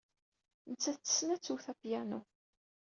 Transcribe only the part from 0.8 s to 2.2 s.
tessen ad twet apyanu.